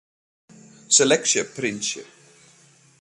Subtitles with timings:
[0.97, 2.03] Seleksje printsje.